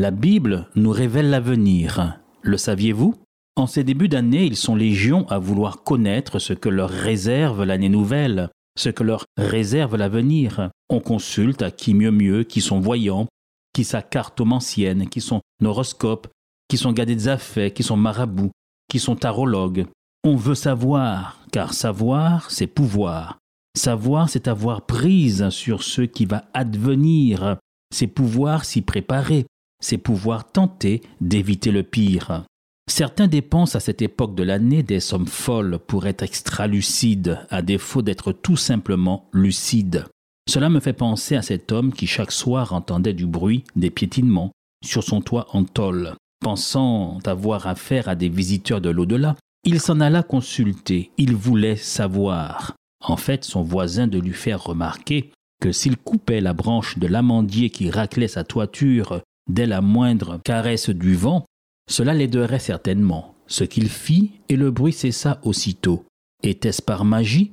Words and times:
La 0.00 0.10
Bible 0.10 0.66
nous 0.76 0.92
révèle 0.92 1.28
l'avenir. 1.28 2.20
Le 2.40 2.56
saviez-vous? 2.56 3.16
En 3.54 3.66
ces 3.66 3.84
débuts 3.84 4.08
d'année, 4.08 4.46
ils 4.46 4.56
sont 4.56 4.74
légions 4.74 5.28
à 5.28 5.38
vouloir 5.38 5.82
connaître 5.82 6.38
ce 6.38 6.54
que 6.54 6.70
leur 6.70 6.88
réserve 6.88 7.64
l'année 7.64 7.90
nouvelle, 7.90 8.48
ce 8.78 8.88
que 8.88 9.02
leur 9.02 9.26
réserve 9.36 9.96
l'avenir. 9.96 10.70
On 10.88 11.00
consulte 11.00 11.60
à 11.60 11.70
qui 11.70 11.92
mieux 11.92 12.12
mieux, 12.12 12.44
qui 12.44 12.62
sont 12.62 12.80
voyants, 12.80 13.26
qui 13.74 13.84
sa 13.84 14.00
cartomancienne, 14.00 15.06
qui 15.06 15.20
sont 15.20 15.42
horoscopes, 15.62 16.28
qui 16.66 16.78
sont 16.78 16.92
gadets 16.92 17.18
des 17.18 17.28
affaires, 17.28 17.74
qui 17.74 17.82
sont 17.82 17.98
marabouts, 17.98 18.52
qui 18.88 19.00
sont 19.00 19.16
tarologues. 19.16 19.84
On 20.24 20.34
veut 20.34 20.54
savoir, 20.54 21.38
car 21.52 21.74
savoir, 21.74 22.50
c'est 22.50 22.66
pouvoir. 22.66 23.36
Savoir, 23.76 24.30
c'est 24.30 24.48
avoir 24.48 24.86
prise 24.86 25.50
sur 25.50 25.82
ce 25.82 26.00
qui 26.00 26.24
va 26.24 26.46
advenir, 26.54 27.58
c'est 27.94 28.06
pouvoir 28.06 28.64
s'y 28.64 28.80
préparer, 28.80 29.44
c'est 29.80 29.98
pouvoir 29.98 30.50
tenter 30.50 31.02
d'éviter 31.20 31.70
le 31.70 31.82
pire. 31.82 32.44
Certains 32.90 33.28
dépensent 33.28 33.76
à 33.76 33.80
cette 33.80 34.02
époque 34.02 34.34
de 34.34 34.42
l'année 34.42 34.82
des 34.82 35.00
sommes 35.00 35.28
folles 35.28 35.78
pour 35.86 36.06
être 36.06 36.22
extra-lucides, 36.22 37.38
à 37.48 37.62
défaut 37.62 38.02
d'être 38.02 38.32
tout 38.32 38.56
simplement 38.56 39.28
lucides. 39.32 40.06
Cela 40.48 40.68
me 40.68 40.80
fait 40.80 40.92
penser 40.92 41.36
à 41.36 41.42
cet 41.42 41.70
homme 41.70 41.92
qui 41.92 42.06
chaque 42.06 42.32
soir 42.32 42.72
entendait 42.72 43.12
du 43.12 43.26
bruit, 43.26 43.62
des 43.76 43.90
piétinements, 43.90 44.50
sur 44.84 45.04
son 45.04 45.20
toit 45.20 45.46
en 45.52 45.64
tôle. 45.64 46.14
Pensant 46.40 47.18
avoir 47.26 47.66
affaire 47.66 48.08
à 48.08 48.16
des 48.16 48.28
visiteurs 48.28 48.80
de 48.80 48.90
l'au-delà, 48.90 49.36
il 49.62 49.78
s'en 49.78 50.00
alla 50.00 50.22
consulter, 50.22 51.10
il 51.18 51.36
voulait 51.36 51.76
savoir. 51.76 52.74
En 53.04 53.16
fait, 53.16 53.44
son 53.44 53.62
voisin 53.62 54.06
de 54.06 54.18
lui 54.18 54.32
faire 54.32 54.64
remarquer 54.64 55.30
que 55.60 55.70
s'il 55.70 55.96
coupait 55.96 56.40
la 56.40 56.54
branche 56.54 56.98
de 56.98 57.06
l'amandier 57.06 57.70
qui 57.70 57.90
raclait 57.90 58.28
sa 58.28 58.42
toiture 58.42 59.20
dès 59.52 59.66
la 59.66 59.80
moindre 59.80 60.40
caresse 60.44 60.90
du 60.90 61.14
vent, 61.14 61.44
cela 61.88 62.14
l'aiderait 62.14 62.58
certainement. 62.58 63.34
Ce 63.46 63.64
qu'il 63.64 63.88
fit, 63.88 64.32
et 64.48 64.56
le 64.56 64.70
bruit 64.70 64.92
cessa 64.92 65.40
aussitôt. 65.42 66.04
Était-ce 66.42 66.82
par 66.82 67.04
magie? 67.04 67.52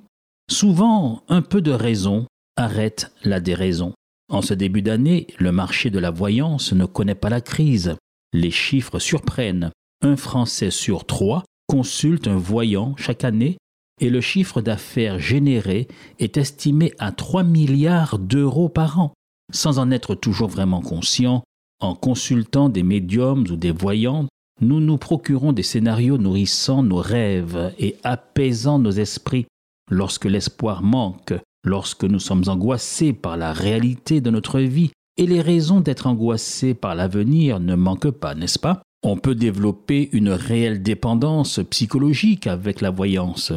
Souvent, 0.50 1.24
un 1.28 1.42
peu 1.42 1.62
de 1.62 1.72
raison 1.72 2.28
arrête 2.56 3.12
la 3.24 3.40
déraison. 3.40 3.94
En 4.30 4.42
ce 4.42 4.54
début 4.54 4.82
d'année, 4.82 5.28
le 5.40 5.52
marché 5.52 5.90
de 5.90 6.00
la 6.00 6.12
voyance 6.12 6.72
ne 6.74 6.86
connaît 6.86 7.16
pas 7.16 7.30
la 7.30 7.42
crise. 7.42 7.96
Les 8.34 8.52
chiffres 8.52 9.00
surprennent. 9.00 9.72
Un 10.04 10.16
Français 10.18 10.70
sur 10.70 11.06
trois 11.06 11.44
consulte 11.68 12.28
un 12.28 12.38
voyant 12.38 12.96
chaque 12.98 13.24
année 13.24 13.58
et 14.00 14.10
le 14.10 14.22
chiffre 14.22 14.62
d'affaires 14.62 15.20
généré 15.20 15.88
est 16.20 16.38
estimé 16.38 16.94
à 17.00 17.12
3 17.12 17.44
milliards 17.44 18.20
d'euros 18.20 18.70
par 18.70 19.00
an. 19.00 19.14
Sans 19.52 19.80
en 19.80 19.92
être 19.92 20.14
toujours 20.14 20.50
vraiment 20.50 20.82
conscient, 20.82 21.44
en 21.80 21.96
consultant 21.96 22.70
des 22.70 22.84
médiums 22.84 23.46
ou 23.50 23.56
des 23.56 23.72
voyants, 23.72 24.28
nous 24.62 24.80
nous 24.80 24.98
procurons 24.98 25.54
des 25.54 25.64
scénarios 25.64 26.18
nourrissant 26.18 26.84
nos 26.84 26.98
rêves 26.98 27.74
et 27.78 27.98
apaisant 28.04 28.80
nos 28.80 28.92
esprits. 28.92 29.46
Lorsque 29.92 30.26
l'espoir 30.26 30.82
manque, 30.82 31.34
lorsque 31.64 32.04
nous 32.04 32.20
sommes 32.20 32.44
angoissés 32.48 33.14
par 33.14 33.38
la 33.38 33.54
réalité 33.54 34.20
de 34.20 34.30
notre 34.30 34.60
vie, 34.60 34.92
et 35.18 35.26
les 35.26 35.42
raisons 35.42 35.80
d'être 35.80 36.08
angoissés 36.08 36.74
par 36.74 36.96
l'avenir 36.96 37.60
ne 37.60 37.76
manquent 37.76 38.12
pas, 38.12 38.36
n'est-ce 38.36 38.60
pas? 38.60 38.82
On 39.04 39.18
peut 39.18 39.36
développer 39.36 40.10
une 40.12 40.30
réelle 40.30 40.82
dépendance 40.82 41.60
psychologique 41.70 42.48
avec 42.48 42.82
la 42.82 42.90
voyance. 42.90 43.52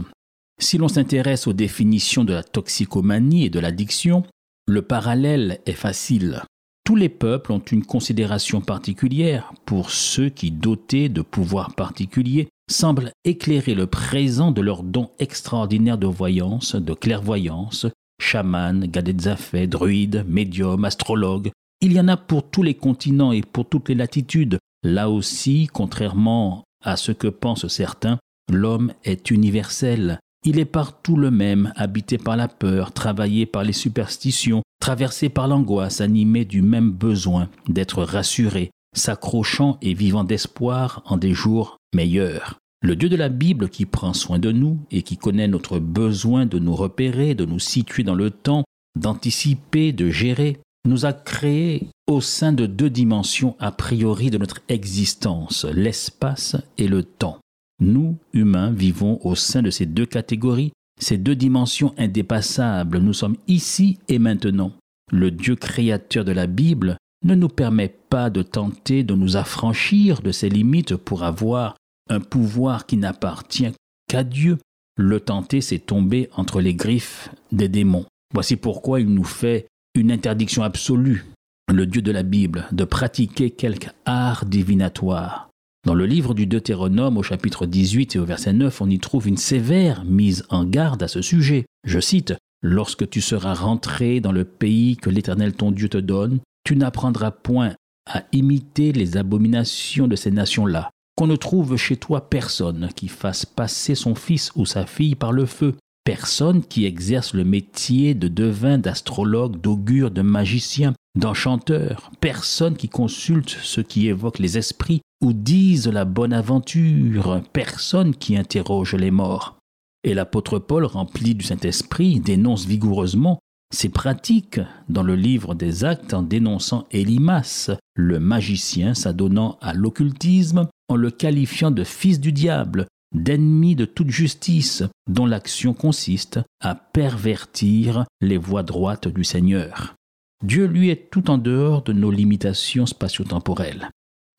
Si 0.61 0.77
l'on 0.77 0.89
s'intéresse 0.89 1.47
aux 1.47 1.53
définitions 1.55 2.25
de 2.25 2.35
la 2.35 2.43
toxicomanie 2.43 3.47
et 3.47 3.51
de 3.51 3.61
l'addiction, 3.61 4.23
le 4.67 4.83
parallèle 4.83 5.61
est 5.67 5.73
facile. 5.73 6.43
Tous 6.85 6.97
les 6.97 7.09
peuples 7.09 7.53
ont 7.53 7.61
une 7.61 7.85
considération 7.85 8.61
particulière 8.61 9.53
pour 9.65 9.91
ceux 9.91 10.29
qui, 10.29 10.51
dotés 10.51 11.09
de 11.09 11.23
pouvoirs 11.23 11.75
particuliers, 11.75 12.49
semblent 12.71 13.13
éclairer 13.25 13.75
le 13.75 13.87
présent 13.87 14.51
de 14.51 14.61
leurs 14.61 14.83
dons 14.83 15.11
extraordinaires 15.19 15.99
de 15.99 16.07
voyance, 16.07 16.75
de 16.75 16.95
clairvoyance, 16.95 17.87
chamanes, 18.21 18.87
gadets 18.87 19.69
druides, 19.69 20.25
médiums, 20.29 20.85
astrologues. 20.85 21.51
Il 21.81 21.93
y 21.93 22.01
en 22.01 22.09
a 22.09 22.17
pour 22.17 22.49
tous 22.49 22.63
les 22.63 22.75
continents 22.75 23.33
et 23.33 23.43
pour 23.43 23.69
toutes 23.69 23.89
les 23.89 23.95
latitudes. 23.95 24.59
Là 24.83 25.11
aussi, 25.11 25.69
contrairement 25.73 26.65
à 26.85 26.97
ce 26.97 27.13
que 27.13 27.29
pensent 27.29 27.69
certains, 27.69 28.19
l'homme 28.51 28.93
est 29.05 29.31
universel. 29.31 30.19
Il 30.45 30.59
est 30.59 30.65
partout 30.65 31.17
le 31.17 31.31
même, 31.31 31.73
habité 31.77 32.17
par 32.17 32.37
la 32.37 32.49
peur, 32.49 32.93
travaillé 32.93 33.45
par 33.47 33.63
les 33.63 33.75
superstitions, 33.75 34.63
traversé 34.81 35.29
par 35.29 35.47
l'angoisse, 35.47 36.01
animé 36.01 36.45
du 36.45 36.63
même 36.63 36.91
besoin 36.91 37.49
d'être 37.69 38.03
rassuré, 38.03 38.71
s'accrochant 38.97 39.79
et 39.83 39.95
vivant 39.95 40.25
d'espoir 40.25 41.03
en 41.07 41.17
des 41.17 41.33
jours 41.33 41.77
meilleurs. 41.95 42.59
Le 42.83 42.97
Dieu 42.97 43.11
de 43.11 43.17
la 43.17 43.29
Bible 43.29 43.69
qui 43.69 43.85
prend 43.85 44.15
soin 44.15 44.39
de 44.39 44.53
nous 44.53 44.79
et 44.91 45.03
qui 45.03 45.19
connaît 45.19 45.49
notre 45.49 45.79
besoin 45.79 46.47
de 46.47 46.59
nous 46.59 46.75
repérer, 46.75 47.35
de 47.35 47.45
nous 47.45 47.59
situer 47.59 48.05
dans 48.05 48.15
le 48.15 48.31
temps, 48.31 48.65
d'anticiper, 48.99 49.93
de 49.93 50.09
gérer, 50.09 50.59
nous 50.89 51.05
a 51.05 51.13
créés 51.13 51.89
au 52.09 52.23
sein 52.23 52.53
de 52.53 52.65
deux 52.65 52.89
dimensions 52.89 53.55
a 53.59 53.71
priori 53.71 54.31
de 54.31 54.39
notre 54.39 54.61
existence, 54.69 55.67
l'espace 55.67 56.57
et 56.79 56.89
le 56.89 57.03
temps. 57.03 57.39
Nous, 57.81 58.17
humains, 58.33 58.73
vivons 58.73 59.21
au 59.23 59.35
sein 59.35 59.63
de 59.63 59.71
ces 59.71 59.87
deux 59.87 60.07
catégories, 60.07 60.73
ces 61.01 61.19
deux 61.19 61.35
dimensions 61.35 61.95
indépassables. 61.99 62.99
Nous 62.99 63.13
sommes 63.13 63.37
ici 63.49 63.99
et 64.09 64.19
maintenant. 64.19 64.73
Le 65.13 65.31
Dieu 65.31 65.57
créateur 65.57 66.25
de 66.25 66.33
la 66.33 66.47
Bible 66.47 66.97
ne 67.25 67.35
nous 67.35 67.49
permet 67.49 67.89
pas 67.89 68.31
de 68.31 68.43
tenter 68.43 69.03
de 69.03 69.15
nous 69.15 69.37
affranchir 69.37 70.23
de 70.23 70.33
ces 70.33 70.49
limites 70.49 70.97
pour 70.97 71.25
avoir 71.25 71.77
un 72.09 72.21
pouvoir 72.21 72.87
qui 72.87 72.97
n'appartient 72.97 73.73
qu'à 74.09 74.25
Dieu. 74.25 74.59
Le 74.97 75.21
tenter, 75.21 75.61
c'est 75.61 75.79
tomber 75.79 76.29
entre 76.37 76.61
les 76.61 76.75
griffes 76.75 77.31
des 77.53 77.69
démons. 77.69 78.07
Voici 78.35 78.57
pourquoi 78.57 79.01
il 79.01 79.09
nous 79.09 79.25
fait 79.25 79.67
une 79.95 80.13
interdiction 80.13 80.63
absolue, 80.63 81.25
le 81.73 81.87
Dieu 81.87 82.03
de 82.03 82.13
la 82.13 82.23
Bible, 82.23 82.67
de 82.73 82.85
pratiquer 82.85 83.51
quelque 83.51 83.89
art 84.05 84.45
divinatoire. 84.45 85.50
Dans 85.87 85.95
le 85.95 86.05
livre 86.05 86.35
du 86.35 86.47
Deutéronome 86.47 87.17
au 87.17 87.23
chapitre 87.23 87.65
18 87.65 88.17
et 88.17 88.19
au 88.19 88.25
verset 88.25 88.53
9, 88.53 88.83
on 88.83 88.91
y 88.91 88.99
trouve 88.99 89.27
une 89.27 89.39
sévère 89.39 90.05
mise 90.05 90.45
en 90.51 90.65
garde 90.65 91.03
à 91.03 91.09
ce 91.09 91.23
sujet. 91.23 91.65
Je 91.85 92.01
cite, 92.01 92.35
Lorsque 92.63 93.09
tu 93.09 93.23
seras 93.23 93.55
rentré 93.55 94.21
dans 94.21 94.33
le 94.33 94.45
pays 94.45 94.99
que 94.99 95.09
l'Éternel 95.09 95.55
ton 95.55 95.71
Dieu 95.71 95.89
te 95.89 95.97
donne, 95.97 96.41
tu 96.63 96.77
n'apprendras 96.77 97.31
point 97.31 97.75
à 98.07 98.25
imiter 98.33 98.93
les 98.93 99.17
abominations 99.17 100.07
de 100.07 100.17
ces 100.17 100.31
nations-là, 100.31 100.91
qu'on 101.17 101.27
ne 101.27 101.37
trouve 101.37 101.77
chez 101.77 101.97
toi 101.97 102.29
personne 102.29 102.91
qui 102.95 103.09
fasse 103.09 103.47
passer 103.47 103.95
son 103.95 104.15
fils 104.15 104.53
ou 104.57 104.67
sa 104.67 104.85
fille 104.85 105.15
par 105.15 105.33
le 105.33 105.47
feu, 105.47 105.75
personne 106.05 106.63
qui 106.63 106.85
exerce 106.85 107.33
le 107.33 107.45
métier 107.45 108.13
de 108.13 108.29
devin, 108.29 108.77
d'astrologue, 108.77 109.59
d'augure, 109.59 110.11
de 110.11 110.23
magicien, 110.23 110.93
d'enchanteur, 111.19 112.11
personne 112.21 112.77
qui 112.77 112.91
consulte 112.91 113.57
ce 113.63 113.81
qui 113.81 114.09
évoque 114.09 114.39
les 114.39 114.59
esprits 114.59 115.01
ou 115.23 115.33
dise 115.33 115.89
la 115.89 116.05
bonne 116.05 116.33
aventure, 116.33 117.43
personne 117.53 118.15
qui 118.15 118.37
interroge 118.37 118.95
les 118.95 119.11
morts. 119.11 119.59
Et 120.03 120.15
l'apôtre 120.15 120.59
Paul, 120.59 120.85
rempli 120.85 121.35
du 121.35 121.45
Saint-Esprit, 121.45 122.21
dénonce 122.21 122.65
vigoureusement 122.65 123.39
ces 123.73 123.89
pratiques 123.89 124.61
dans 124.89 125.03
le 125.03 125.15
livre 125.15 125.55
des 125.55 125.85
actes 125.85 126.15
en 126.15 126.23
dénonçant 126.23 126.87
Elimas, 126.91 127.71
le 127.95 128.19
magicien 128.19 128.95
s'adonnant 128.95 129.59
à 129.61 129.75
l'occultisme, 129.75 130.69
en 130.89 130.97
le 130.97 131.11
qualifiant 131.11 131.71
de 131.71 131.85
fils 131.85 132.19
du 132.19 132.33
diable, 132.33 132.87
d'ennemi 133.15 133.77
de 133.77 133.85
toute 133.85 134.11
justice, 134.11 134.83
dont 135.09 135.27
l'action 135.27 135.75
consiste 135.75 136.41
à 136.61 136.75
pervertir 136.75 138.07
les 138.21 138.39
voies 138.39 138.63
droites 138.63 139.09
du 139.09 139.23
Seigneur. 139.23 139.95
Dieu, 140.43 140.67
lui, 140.67 140.89
est 140.89 141.11
tout 141.11 141.31
en 141.31 141.39
dehors 141.39 141.83
de 141.83 141.93
nos 141.93 142.11
limitations 142.11 142.87
spatio-temporelles. 142.87 143.91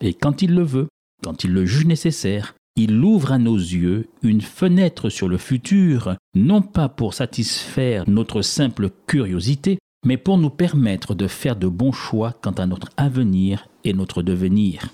Et 0.02 0.14
quand 0.14 0.42
il 0.42 0.54
le 0.56 0.64
veut, 0.64 0.88
quand 1.24 1.44
il 1.44 1.54
le 1.54 1.66
juge 1.66 1.86
nécessaire, 1.86 2.56
il 2.76 3.04
ouvre 3.04 3.34
à 3.34 3.38
nos 3.38 3.58
yeux 3.58 4.08
une 4.24 4.42
fenêtre 4.42 5.10
sur 5.10 5.28
le 5.28 5.38
futur, 5.38 6.16
non 6.36 6.62
pas 6.62 6.90
pour 6.90 7.14
satisfaire 7.14 8.10
notre 8.10 8.42
simple 8.42 8.90
curiosité, 9.08 9.78
mais 10.06 10.18
pour 10.18 10.38
nous 10.38 10.50
permettre 10.50 11.14
de 11.14 11.28
faire 11.28 11.56
de 11.56 11.68
bons 11.68 11.92
choix 11.92 12.34
quant 12.42 12.52
à 12.52 12.66
notre 12.66 12.90
avenir 12.98 13.68
et 13.84 13.94
notre 13.94 14.24
devenir. 14.24 14.88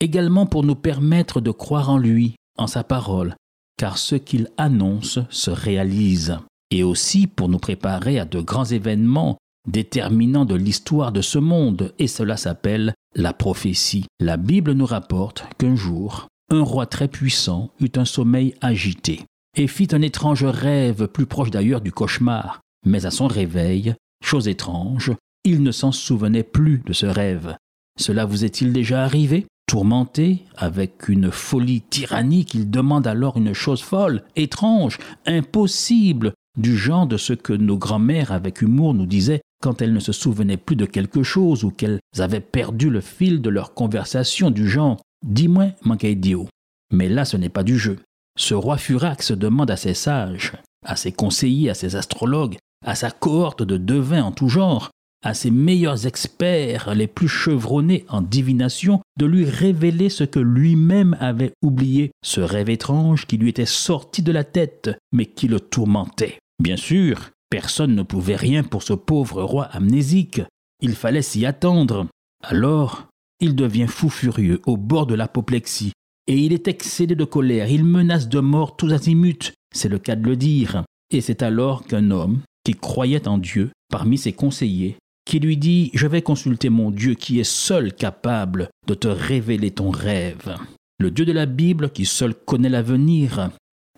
Également 0.00 0.46
pour 0.46 0.62
nous 0.62 0.74
permettre 0.74 1.40
de 1.40 1.50
croire 1.50 1.90
en 1.90 1.98
lui, 1.98 2.36
en 2.58 2.66
sa 2.66 2.84
parole, 2.84 3.34
car 3.76 3.98
ce 3.98 4.14
qu'il 4.14 4.48
annonce 4.56 5.18
se 5.28 5.50
réalise. 5.50 6.38
Et 6.70 6.82
aussi 6.82 7.26
pour 7.26 7.48
nous 7.48 7.58
préparer 7.58 8.18
à 8.18 8.24
de 8.24 8.40
grands 8.40 8.64
événements 8.64 9.36
déterminants 9.66 10.44
de 10.44 10.54
l'histoire 10.54 11.12
de 11.12 11.22
ce 11.22 11.38
monde, 11.38 11.94
et 11.98 12.06
cela 12.06 12.36
s'appelle 12.36 12.94
la 13.14 13.32
prophétie. 13.32 14.06
La 14.20 14.36
Bible 14.36 14.72
nous 14.72 14.86
rapporte 14.86 15.44
qu'un 15.58 15.76
jour, 15.76 16.28
un 16.50 16.62
roi 16.62 16.86
très 16.86 17.08
puissant 17.08 17.70
eut 17.80 17.92
un 17.96 18.04
sommeil 18.04 18.54
agité, 18.60 19.22
et 19.56 19.66
fit 19.66 19.88
un 19.92 20.02
étrange 20.02 20.44
rêve, 20.44 21.08
plus 21.08 21.26
proche 21.26 21.50
d'ailleurs 21.50 21.80
du 21.80 21.92
cauchemar. 21.92 22.60
Mais 22.84 23.06
à 23.06 23.10
son 23.10 23.26
réveil, 23.26 23.94
chose 24.24 24.48
étrange, 24.48 25.12
il 25.44 25.62
ne 25.62 25.72
s'en 25.72 25.92
souvenait 25.92 26.42
plus 26.42 26.82
de 26.84 26.92
ce 26.92 27.06
rêve. 27.06 27.56
Cela 27.98 28.24
vous 28.24 28.44
est-il 28.44 28.72
déjà 28.72 29.04
arrivé? 29.04 29.46
Tourmenté, 29.66 30.44
avec 30.56 31.08
une 31.08 31.32
folie 31.32 31.80
tyrannique, 31.80 32.54
il 32.54 32.70
demande 32.70 33.06
alors 33.06 33.36
une 33.36 33.52
chose 33.52 33.82
folle, 33.82 34.22
étrange, 34.36 34.98
impossible, 35.26 36.34
du 36.56 36.76
genre 36.76 37.06
de 37.06 37.16
ce 37.16 37.32
que 37.32 37.52
nos 37.52 37.76
grands-mères 37.76 38.32
avec 38.32 38.62
humour 38.62 38.94
nous 38.94 39.06
disaient 39.06 39.42
quand 39.62 39.82
elles 39.82 39.92
ne 39.92 40.00
se 40.00 40.12
souvenaient 40.12 40.56
plus 40.56 40.76
de 40.76 40.86
quelque 40.86 41.22
chose 41.22 41.64
ou 41.64 41.70
qu'elles 41.70 42.00
avaient 42.18 42.40
perdu 42.40 42.90
le 42.90 43.00
fil 43.00 43.40
de 43.40 43.50
leur 43.50 43.74
conversation 43.74 44.50
du 44.50 44.68
genre 44.68 44.98
Dis-moi, 45.24 45.68
idiot. 46.02 46.48
Mais 46.92 47.08
là, 47.08 47.24
ce 47.24 47.36
n'est 47.36 47.48
pas 47.48 47.64
du 47.64 47.78
jeu. 47.78 47.98
Ce 48.38 48.54
roi 48.54 48.76
Furax 48.76 49.32
demande 49.32 49.70
à 49.70 49.76
ses 49.76 49.94
sages, 49.94 50.52
à 50.84 50.94
ses 50.94 51.10
conseillers, 51.10 51.70
à 51.70 51.74
ses 51.74 51.96
astrologues, 51.96 52.56
à 52.84 52.94
sa 52.94 53.10
cohorte 53.10 53.62
de 53.62 53.76
devins 53.76 54.22
en 54.22 54.32
tout 54.32 54.48
genre, 54.48 54.90
à 55.24 55.34
ses 55.34 55.50
meilleurs 55.50 56.06
experts 56.06 56.94
les 56.94 57.06
plus 57.06 57.28
chevronnés 57.28 58.04
en 58.08 58.20
divination, 58.20 59.00
de 59.18 59.26
lui 59.26 59.44
révéler 59.44 60.10
ce 60.10 60.24
que 60.24 60.38
lui-même 60.38 61.16
avait 61.18 61.52
oublié, 61.62 62.12
ce 62.22 62.40
rêve 62.40 62.70
étrange 62.70 63.26
qui 63.26 63.38
lui 63.38 63.48
était 63.48 63.66
sorti 63.66 64.22
de 64.22 64.32
la 64.32 64.44
tête, 64.44 64.90
mais 65.12 65.26
qui 65.26 65.48
le 65.48 65.58
tourmentait. 65.58 66.38
Bien 66.62 66.76
sûr, 66.76 67.30
personne 67.50 67.94
ne 67.94 68.02
pouvait 68.02 68.36
rien 68.36 68.62
pour 68.62 68.82
ce 68.82 68.92
pauvre 68.92 69.42
roi 69.42 69.64
amnésique. 69.64 70.40
Il 70.80 70.94
fallait 70.94 71.22
s'y 71.22 71.46
attendre. 71.46 72.06
Alors, 72.42 73.06
il 73.40 73.54
devient 73.54 73.86
fou 73.88 74.08
furieux, 74.08 74.60
au 74.66 74.76
bord 74.76 75.06
de 75.06 75.14
l'apoplexie, 75.14 75.92
et 76.26 76.36
il 76.38 76.52
est 76.52 76.68
excédé 76.68 77.14
de 77.14 77.24
colère, 77.24 77.70
il 77.70 77.84
menace 77.84 78.28
de 78.28 78.40
mort 78.40 78.76
tous 78.76 78.92
azimuts, 78.92 79.52
c'est 79.74 79.88
le 79.88 79.98
cas 79.98 80.16
de 80.16 80.26
le 80.26 80.36
dire. 80.36 80.84
Et 81.10 81.20
c'est 81.20 81.42
alors 81.42 81.84
qu'un 81.86 82.10
homme, 82.10 82.40
qui 82.64 82.74
croyait 82.74 83.28
en 83.28 83.38
Dieu, 83.38 83.70
parmi 83.90 84.18
ses 84.18 84.32
conseillers, 84.32 84.96
qui 85.24 85.38
lui 85.38 85.56
dit 85.56 85.90
Je 85.94 86.06
vais 86.06 86.22
consulter 86.22 86.68
mon 86.68 86.90
Dieu 86.90 87.14
qui 87.14 87.38
est 87.38 87.44
seul 87.44 87.92
capable 87.92 88.70
de 88.86 88.94
te 88.94 89.08
révéler 89.08 89.70
ton 89.70 89.90
rêve. 89.90 90.56
Le 90.98 91.10
Dieu 91.10 91.24
de 91.24 91.32
la 91.32 91.46
Bible, 91.46 91.90
qui 91.90 92.06
seul 92.06 92.34
connaît 92.34 92.70
l'avenir, 92.70 93.50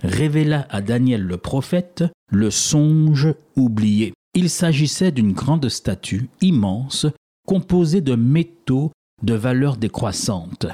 révéla 0.02 0.66
à 0.70 0.80
Daniel 0.80 1.22
le 1.22 1.36
prophète 1.36 2.04
le 2.30 2.50
songe 2.50 3.34
oublié. 3.56 4.12
Il 4.34 4.50
s'agissait 4.50 5.12
d'une 5.12 5.32
grande 5.32 5.68
statue 5.68 6.28
immense 6.40 7.06
composée 7.46 8.00
de 8.00 8.14
métaux 8.14 8.92
de 9.22 9.34
valeur 9.34 9.76
décroissante. 9.76 10.66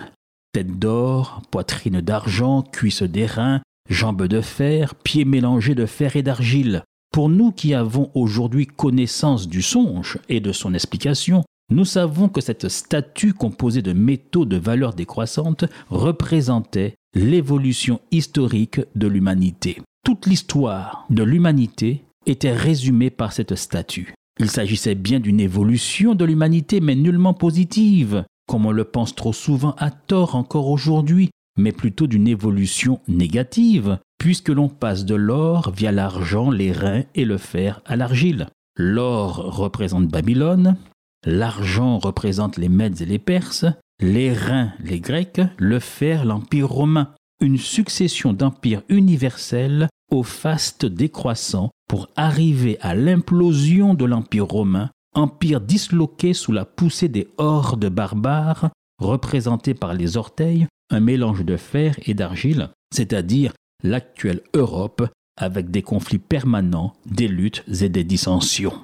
Tête 0.52 0.78
d'or, 0.78 1.42
poitrine 1.50 2.00
d'argent, 2.00 2.62
cuisses 2.62 3.02
d'airain, 3.02 3.62
jambes 3.88 4.26
de 4.26 4.40
fer, 4.40 4.94
pieds 4.94 5.24
mélangés 5.24 5.74
de 5.74 5.86
fer 5.86 6.16
et 6.16 6.22
d'argile. 6.22 6.82
Pour 7.12 7.28
nous 7.28 7.52
qui 7.52 7.74
avons 7.74 8.10
aujourd'hui 8.14 8.66
connaissance 8.66 9.48
du 9.48 9.62
songe 9.62 10.18
et 10.28 10.40
de 10.40 10.52
son 10.52 10.74
explication, 10.74 11.44
nous 11.70 11.84
savons 11.84 12.28
que 12.28 12.40
cette 12.40 12.68
statue 12.68 13.32
composée 13.32 13.82
de 13.82 13.92
métaux 13.92 14.44
de 14.44 14.56
valeur 14.56 14.94
décroissante 14.94 15.64
représentait 15.88 16.94
l'évolution 17.14 18.00
historique 18.11 18.81
de 18.96 19.06
l'humanité. 19.06 19.81
Toute 20.05 20.26
l'histoire 20.26 21.06
de 21.11 21.22
l'humanité 21.22 22.05
était 22.26 22.52
résumée 22.52 23.11
par 23.11 23.32
cette 23.32 23.55
statue. 23.55 24.14
Il 24.40 24.50
s'agissait 24.50 24.96
bien 24.96 25.20
d'une 25.20 25.40
évolution 25.40 26.14
de 26.14 26.25
l'humanité, 26.25 26.81
mais 26.81 26.96
nullement 26.96 27.34
positive, 27.34 28.25
comme 28.49 28.66
on 28.66 28.72
le 28.72 28.84
pense 28.84 29.14
trop 29.14 29.32
souvent 29.32 29.76
à 29.78 29.90
tort 29.90 30.34
encore 30.34 30.69
aujourd'hui, 30.69 31.31
mais 31.56 31.70
plutôt 31.70 32.08
d'une 32.08 32.26
évolution 32.26 33.00
négative, 33.06 33.99
puisque 34.19 34.49
l'on 34.49 34.69
passe 34.69 35.05
de 35.05 35.14
l'or 35.14 35.70
via 35.70 35.93
l'argent, 35.93 36.50
les 36.50 36.72
reins 36.72 37.05
et 37.14 37.25
le 37.25 37.38
fer 37.38 37.81
à 37.87 37.94
l'argile. 37.94 38.49
L'or 38.76 39.37
représente 39.56 40.08
Babylone, 40.08 40.76
l'argent 41.25 41.99
représente 41.99 42.56
les 42.56 42.69
Mèdes 42.69 43.02
et 43.02 43.06
les 43.06 43.20
Perses, 43.20 43.67
les 44.00 44.32
reins 44.32 44.73
les 44.81 45.00
Grecs, 45.00 45.41
le 45.58 45.79
fer 45.79 46.25
l'Empire 46.25 46.69
romain. 46.69 47.14
Une 47.41 47.58
succession 47.58 48.32
d'empires 48.32 48.82
universels 48.88 49.88
au 50.11 50.23
faste 50.23 50.87
décroissant 50.87 51.70
pour 51.88 52.08
arriver 52.17 52.79
à 52.81 52.94
l'implosion 52.94 53.94
de 53.94 54.05
l'Empire 54.05 54.46
romain 54.46 54.91
empire 55.14 55.61
disloqué 55.61 56.35
sous 56.35 56.52
la 56.52 56.64
poussée 56.64 57.08
des 57.08 57.29
hordes 57.38 57.88
barbares, 57.88 58.70
représentés 58.99 59.75
par 59.75 59.94
les 59.94 60.17
orteils, 60.17 60.67
un 60.91 61.00
mélange 61.00 61.44
de 61.44 61.56
fer 61.56 61.96
et 62.05 62.14
d'argile, 62.14 62.70
c'est-à-dire 62.94 63.52
l'actuelle 63.82 64.43
Europe, 64.55 65.06
avec 65.37 65.70
des 65.70 65.82
conflits 65.82 66.19
permanents, 66.19 66.93
des 67.06 67.29
luttes 67.29 67.64
et 67.81 67.88
des 67.88 68.05
dissensions. 68.05 68.75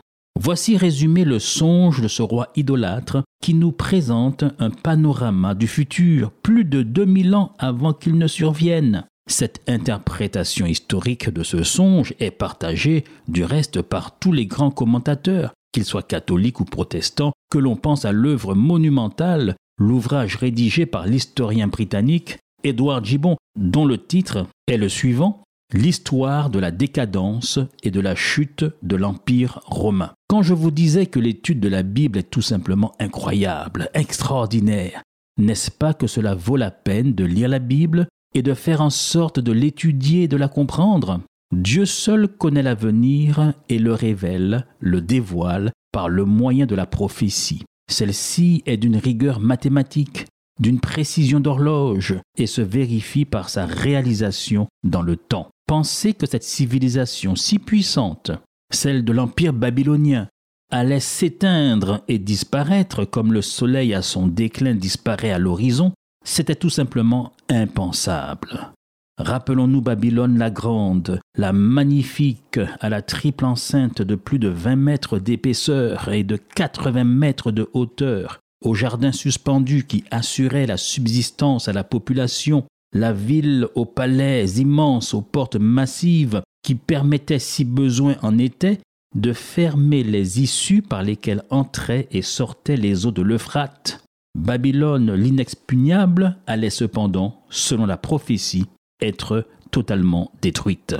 Voici 0.42 0.78
résumé 0.78 1.26
le 1.26 1.38
songe 1.38 2.00
de 2.00 2.08
ce 2.08 2.22
roi 2.22 2.48
idolâtre 2.56 3.25
qui 3.42 3.52
nous 3.52 3.72
présente 3.72 4.42
un 4.58 4.70
panorama 4.70 5.54
du 5.54 5.66
futur 5.66 6.31
plus 6.31 6.64
de 6.64 6.82
2000 6.82 7.34
ans 7.34 7.52
avant 7.58 7.92
qu'il 7.92 8.16
ne 8.16 8.26
survienne. 8.26 9.04
Cette 9.28 9.60
interprétation 9.69 10.64
historique 10.64 11.28
de 11.28 11.42
ce 11.42 11.62
songe 11.62 12.14
est 12.20 12.31
partagée 12.31 13.04
du 13.28 13.44
reste 13.44 13.82
par 13.82 14.19
tous 14.19 14.32
les 14.32 14.46
grands 14.46 14.70
commentateurs, 14.70 15.52
qu'il 15.72 15.84
soit 15.84 16.08
catholique 16.08 16.60
ou 16.60 16.64
protestant, 16.64 17.32
que 17.50 17.58
l'on 17.58 17.76
pense 17.76 18.06
à 18.06 18.12
l'œuvre 18.12 18.54
monumentale, 18.54 19.56
l'ouvrage 19.78 20.37
rédigé 20.37 20.87
par 20.87 21.06
l'historien 21.06 21.66
britannique 21.66 22.38
Edward 22.64 23.04
Gibbon, 23.04 23.37
dont 23.58 23.84
le 23.84 23.98
titre 23.98 24.46
est 24.69 24.78
le 24.78 24.88
suivant 24.88 25.42
L'histoire 25.72 26.50
de 26.50 26.58
la 26.58 26.72
décadence 26.72 27.60
et 27.84 27.92
de 27.92 28.00
la 28.00 28.16
chute 28.16 28.64
de 28.82 28.96
l'Empire 28.96 29.61
romain. 29.66 30.12
Quand 30.30 30.42
je 30.42 30.54
vous 30.54 30.70
disais 30.70 31.06
que 31.06 31.18
l'étude 31.18 31.58
de 31.58 31.68
la 31.68 31.82
Bible 31.82 32.16
est 32.16 32.30
tout 32.30 32.40
simplement 32.40 32.92
incroyable, 33.00 33.90
extraordinaire, 33.94 35.02
n'est-ce 35.38 35.72
pas 35.72 35.92
que 35.92 36.06
cela 36.06 36.37
vaut 36.37 36.54
la 36.54 36.70
peine 36.70 37.14
de 37.14 37.25
lire 37.25 37.49
la 37.49 37.58
Bible 37.58 38.06
et 38.37 38.42
de 38.42 38.54
faire 38.54 38.80
en 38.80 38.90
sorte 38.90 39.40
de 39.40 39.50
l'étudier 39.50 40.22
et 40.22 40.28
de 40.28 40.37
la 40.37 40.46
comprendre? 40.46 41.20
Dieu 41.52 41.84
seul 41.84 42.28
connaît 42.28 42.62
l'avenir 42.62 43.54
et 43.68 43.80
le 43.80 43.92
révèle, 43.92 44.68
le 44.78 45.00
dévoile 45.00 45.72
par 45.92 46.08
le 46.08 46.25
moyen 46.25 46.66
de 46.66 46.76
la 46.76 46.87
prophétie. 46.87 47.64
Celle-ci 47.90 48.62
est 48.66 48.76
d'une 48.76 48.99
rigueur 48.99 49.40
mathématique, 49.40 50.26
d'une 50.60 50.78
précision 50.78 51.40
d'horloge 51.40 52.14
et 52.38 52.46
se 52.46 52.60
vérifie 52.60 53.25
par 53.25 53.49
sa 53.49 53.66
réalisation 53.66 54.68
dans 54.84 55.02
le 55.02 55.16
temps. 55.16 55.49
Pensez 55.66 56.14
que 56.14 56.26
cette 56.26 56.44
civilisation 56.44 57.34
si 57.34 57.58
puissante, 57.58 58.30
celle 58.71 59.05
de 59.05 59.12
l'Empire 59.12 59.53
babylonien, 59.53 60.29
allait 60.71 61.00
s'éteindre 61.00 62.03
et 62.09 62.19
disparaître 62.19 63.05
comme 63.05 63.33
le 63.33 63.43
soleil 63.43 63.93
à 63.95 64.03
son 64.03 64.27
déclin 64.29 64.75
disparaît 64.75 65.33
à 65.33 65.39
l'horizon, 65.39 65.93
c'était 66.25 66.55
tout 66.55 66.71
simplement 66.71 67.33
impensable. 67.49 68.73
Rappelons-nous 69.19 69.83
Babylone 69.83 70.39
la 70.39 70.50
grande, 70.50 71.21
la 71.37 71.53
magnifique, 71.53 72.59
à 72.81 72.89
la 72.89 73.03
triple 73.03 73.45
enceinte 73.45 74.00
de 74.00 74.15
plus 74.15 74.39
de 74.39 74.49
20 74.49 74.77
mètres 74.77 75.19
d'épaisseur 75.19 76.09
et 76.11 76.25
de 76.25 76.37
80 76.37 77.05
mètres 77.05 77.53
de 77.53 77.69
hauteur, 77.75 78.41
au 78.65 78.75
jardin 78.75 79.12
suspendu 79.12 79.85
qui 79.87 80.05
assurait 80.11 80.67
la 80.67 80.79
subsistance 80.79 81.69
à 81.69 81.75
la 81.75 81.85
population, 81.85 82.65
la 82.92 83.12
ville 83.12 83.68
aux 83.75 83.87
palais 83.87 84.47
immenses, 84.50 85.14
aux 85.14 85.23
portes 85.23 85.56
massives, 85.56 86.42
qui 86.62 86.75
permettaient, 86.75 87.38
si 87.38 87.64
besoin 87.64 88.16
en 88.23 88.38
était, 88.38 88.80
de 89.14 89.32
fermer 89.32 90.02
les 90.02 90.40
issues 90.40 90.82
par 90.82 91.02
lesquelles 91.02 91.42
entraient 91.50 92.09
et 92.11 92.23
sortaient 92.23 92.76
les 92.76 93.06
eaux 93.06 93.11
de 93.11 93.23
l'Euphrate. 93.23 94.04
Babylone 94.38 95.12
l'inexpugnable 95.12 96.38
allait 96.47 96.70
cependant, 96.70 97.42
selon 97.50 97.87
la 97.87 97.97
prophétie, 97.97 98.66
être 99.00 99.47
totalement 99.70 100.30
détruite. 100.40 100.97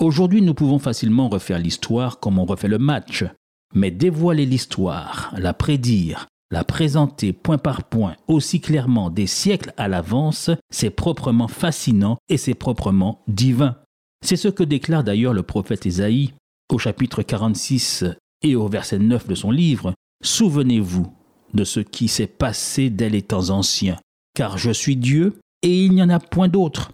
Aujourd'hui, 0.00 0.42
nous 0.42 0.54
pouvons 0.54 0.78
facilement 0.78 1.28
refaire 1.28 1.58
l'histoire 1.58 2.18
comme 2.20 2.38
on 2.38 2.44
refait 2.44 2.68
le 2.68 2.78
match, 2.78 3.24
mais 3.74 3.90
dévoiler 3.90 4.46
l'histoire, 4.46 5.32
la 5.36 5.52
prédire, 5.52 6.26
la 6.50 6.64
présenter 6.64 7.32
point 7.32 7.58
par 7.58 7.84
point 7.84 8.16
aussi 8.26 8.60
clairement 8.60 9.10
des 9.10 9.26
siècles 9.26 9.72
à 9.76 9.88
l'avance, 9.88 10.50
c'est 10.70 10.90
proprement 10.90 11.48
fascinant 11.48 12.16
et 12.28 12.36
c'est 12.36 12.54
proprement 12.54 13.22
divin. 13.28 13.76
C'est 14.24 14.36
ce 14.36 14.48
que 14.48 14.64
déclare 14.64 15.04
d'ailleurs 15.04 15.34
le 15.34 15.42
prophète 15.42 15.86
Ésaïe 15.86 16.32
au 16.72 16.78
chapitre 16.78 17.22
46 17.22 18.04
Et 18.42 18.56
au 18.56 18.68
verset 18.68 18.98
9 18.98 19.26
de 19.28 19.34
son 19.34 19.50
livre, 19.50 19.94
Souvenez-vous 20.22 21.12
de 21.54 21.64
ce 21.64 21.80
qui 21.80 22.08
s'est 22.08 22.26
passé 22.26 22.90
dès 22.90 23.08
les 23.08 23.22
temps 23.22 23.50
anciens, 23.50 23.98
car 24.34 24.58
je 24.58 24.70
suis 24.70 24.96
Dieu 24.96 25.38
et 25.62 25.84
il 25.84 25.92
n'y 25.92 26.02
en 26.02 26.08
a 26.08 26.18
point 26.18 26.48
d'autre. 26.48 26.92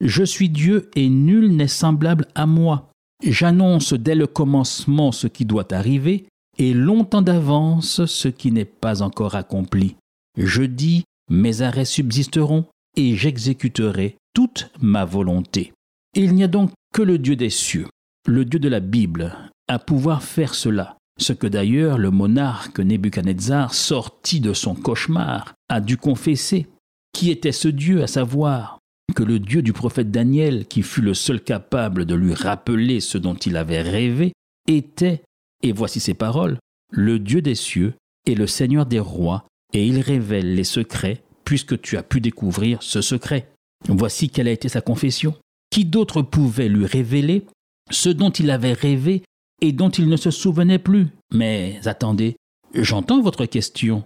Je 0.00 0.24
suis 0.24 0.48
Dieu 0.48 0.90
et 0.96 1.08
nul 1.08 1.54
n'est 1.54 1.68
semblable 1.68 2.26
à 2.34 2.46
moi. 2.46 2.90
J'annonce 3.22 3.92
dès 3.92 4.14
le 4.14 4.26
commencement 4.26 5.12
ce 5.12 5.26
qui 5.26 5.44
doit 5.44 5.72
arriver 5.72 6.26
et 6.58 6.74
longtemps 6.74 7.22
d'avance 7.22 8.04
ce 8.06 8.28
qui 8.28 8.52
n'est 8.52 8.64
pas 8.64 9.02
encore 9.02 9.34
accompli. 9.34 9.96
Je 10.36 10.62
dis, 10.62 11.04
mes 11.30 11.62
arrêts 11.62 11.84
subsisteront 11.84 12.66
et 12.96 13.16
j'exécuterai 13.16 14.16
toute 14.34 14.70
ma 14.80 15.04
volonté. 15.04 15.72
Il 16.14 16.34
n'y 16.34 16.44
a 16.44 16.48
donc 16.48 16.70
que 16.92 17.02
le 17.02 17.18
Dieu 17.18 17.36
des 17.36 17.50
cieux, 17.50 17.88
le 18.26 18.44
Dieu 18.44 18.58
de 18.58 18.68
la 18.68 18.80
Bible, 18.80 19.34
à 19.68 19.78
pouvoir 19.78 20.22
faire 20.22 20.54
cela, 20.54 20.96
ce 21.18 21.32
que 21.32 21.46
d'ailleurs 21.46 21.98
le 21.98 22.10
monarque 22.10 22.80
Nebuchadnezzar, 22.80 23.74
sorti 23.74 24.40
de 24.40 24.52
son 24.52 24.74
cauchemar, 24.74 25.54
a 25.68 25.80
dû 25.80 25.96
confesser. 25.96 26.66
Qui 27.14 27.30
était 27.30 27.52
ce 27.52 27.68
Dieu, 27.68 28.02
à 28.02 28.06
savoir 28.06 28.78
que 29.14 29.22
le 29.22 29.38
Dieu 29.38 29.60
du 29.60 29.74
prophète 29.74 30.10
Daniel, 30.10 30.66
qui 30.66 30.82
fut 30.82 31.02
le 31.02 31.12
seul 31.12 31.42
capable 31.42 32.06
de 32.06 32.14
lui 32.14 32.32
rappeler 32.32 33.00
ce 33.00 33.18
dont 33.18 33.34
il 33.34 33.56
avait 33.56 33.82
rêvé, 33.82 34.32
était, 34.66 35.22
et 35.62 35.72
voici 35.72 36.00
ses 36.00 36.14
paroles, 36.14 36.58
le 36.90 37.18
Dieu 37.18 37.42
des 37.42 37.54
cieux 37.54 37.94
et 38.26 38.34
le 38.34 38.46
Seigneur 38.46 38.86
des 38.86 39.00
rois, 39.00 39.44
et 39.72 39.86
il 39.86 40.00
révèle 40.00 40.54
les 40.54 40.64
secrets, 40.64 41.22
puisque 41.44 41.80
tu 41.80 41.96
as 41.96 42.02
pu 42.02 42.20
découvrir 42.20 42.82
ce 42.82 43.00
secret. 43.00 43.48
Voici 43.88 44.28
quelle 44.28 44.48
a 44.48 44.52
été 44.52 44.68
sa 44.68 44.80
confession. 44.80 45.34
Qui 45.70 45.84
d'autre 45.84 46.22
pouvait 46.22 46.68
lui 46.68 46.86
révéler 46.86 47.46
ce 47.90 48.08
dont 48.08 48.30
il 48.30 48.50
avait 48.50 48.74
rêvé 48.74 49.22
et 49.60 49.72
dont 49.72 49.88
il 49.90 50.08
ne 50.08 50.16
se 50.16 50.30
souvenait 50.30 50.78
plus? 50.78 51.08
Mais 51.32 51.80
attendez, 51.84 52.36
j'entends 52.74 53.22
votre 53.22 53.46
question. 53.46 54.04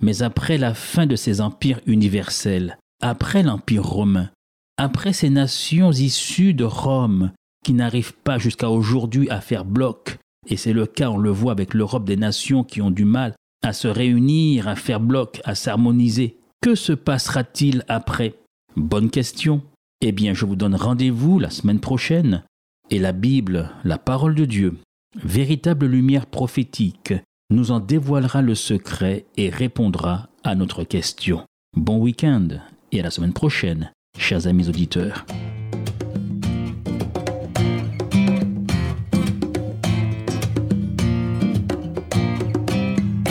Mais 0.00 0.22
après 0.22 0.58
la 0.58 0.74
fin 0.74 1.06
de 1.06 1.16
ces 1.16 1.40
empires 1.40 1.80
universels, 1.86 2.78
après 3.02 3.42
l'Empire 3.42 3.84
romain, 3.84 4.30
après 4.76 5.12
ces 5.12 5.28
nations 5.28 5.90
issues 5.90 6.54
de 6.54 6.64
Rome, 6.64 7.32
qui 7.64 7.72
n'arrivent 7.72 8.14
pas 8.14 8.38
jusqu'à 8.38 8.70
aujourd'hui 8.70 9.28
à 9.28 9.40
faire 9.40 9.64
bloc, 9.64 10.18
et 10.46 10.56
c'est 10.56 10.72
le 10.72 10.86
cas, 10.86 11.10
on 11.10 11.18
le 11.18 11.30
voit 11.30 11.52
avec 11.52 11.74
l'Europe 11.74 12.04
des 12.04 12.16
nations 12.16 12.64
qui 12.64 12.80
ont 12.80 12.90
du 12.90 13.04
mal 13.04 13.34
à 13.62 13.72
se 13.72 13.88
réunir, 13.88 14.68
à 14.68 14.76
faire 14.76 15.00
bloc, 15.00 15.40
à 15.44 15.54
s'harmoniser, 15.54 16.36
que 16.60 16.74
se 16.74 16.92
passera-t-il 16.92 17.84
après? 17.88 18.34
Bonne 18.76 19.10
question. 19.10 19.62
Eh 20.00 20.12
bien, 20.12 20.32
je 20.32 20.44
vous 20.44 20.56
donne 20.56 20.76
rendez-vous 20.76 21.38
la 21.38 21.50
semaine 21.50 21.80
prochaine, 21.80 22.44
et 22.90 22.98
la 22.98 23.12
Bible, 23.12 23.70
la 23.84 23.98
parole 23.98 24.34
de 24.34 24.44
Dieu, 24.44 24.76
véritable 25.22 25.86
lumière 25.86 26.26
prophétique, 26.26 27.14
nous 27.50 27.70
en 27.70 27.80
dévoilera 27.80 28.42
le 28.42 28.54
secret 28.54 29.26
et 29.36 29.50
répondra 29.50 30.28
à 30.44 30.54
notre 30.54 30.84
question. 30.84 31.44
Bon 31.76 31.98
week-end 31.98 32.48
et 32.92 33.00
à 33.00 33.02
la 33.02 33.10
semaine 33.10 33.32
prochaine, 33.32 33.90
chers 34.16 34.46
amis 34.46 34.68
auditeurs. 34.68 35.26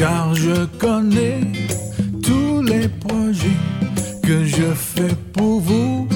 Car 0.08 0.34
je 0.36 0.66
connais 0.80 1.42
tous 2.24 2.62
les 2.62 2.88
projets 2.88 3.62
que 4.24 4.46
je 4.46 4.70
fais 4.74 5.16
pour 5.34 5.60
vous, 5.60 6.08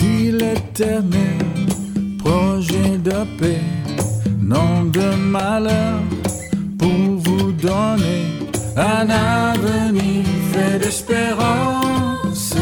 dit 0.00 0.32
l'Éternel, 0.32 1.38
projet 2.18 2.98
de 2.98 3.18
paix, 3.38 3.62
non 4.40 4.86
de 4.98 5.14
malheur, 5.14 6.00
pour 6.80 7.02
vous 7.24 7.52
donner 7.52 8.24
un 8.76 9.08
avenir 9.08 10.24
fait 10.52 10.80
d'espérance, 10.80 12.54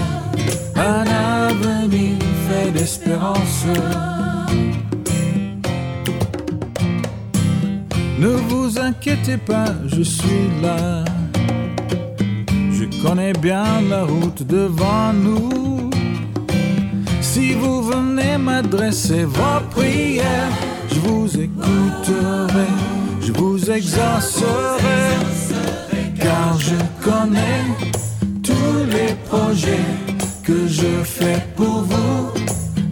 un 0.76 1.04
avenir 1.48 2.18
fait 2.46 2.70
d'espérance. 2.70 3.64
Ne 8.20 8.28
vous 8.28 8.78
inquiétez 8.78 9.38
pas, 9.38 9.72
je 9.86 10.02
suis 10.02 10.50
là. 10.62 11.04
Je 12.70 12.84
connais 13.02 13.32
bien 13.32 13.64
la 13.88 14.04
route 14.04 14.42
devant 14.46 15.14
nous. 15.14 15.88
Si 17.22 17.54
vous 17.54 17.82
venez 17.82 18.36
m'adresser 18.36 19.24
vos 19.24 19.60
prières, 19.70 20.52
je 20.92 20.98
vous 21.00 21.28
écouterai, 21.34 22.68
je 23.22 23.32
vous 23.32 23.70
exaucerai, 23.70 25.02
car 26.20 26.58
je 26.58 26.76
connais 27.02 27.64
tous 28.42 28.84
les 28.92 29.14
projets 29.30 29.88
que 30.42 30.66
je 30.68 31.02
fais 31.04 31.42
pour 31.56 31.84
vous, 31.84 32.32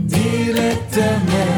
dit 0.05 0.47
l'Éternel, 0.47 1.58